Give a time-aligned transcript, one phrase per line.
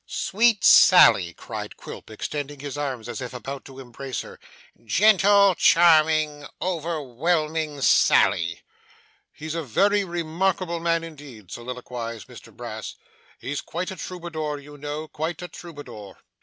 [0.03, 4.39] 'Sweet Sally!' cried Quilp, extending his arms as if about to embrace her.
[4.83, 8.63] 'Gentle, charming, overwhelming Sally.'
[9.31, 12.95] 'He's a very remarkable man indeed!' soliloquised Mr Brass.
[13.37, 16.17] 'He's quite a Troubadour, you know; quite a Troubadour!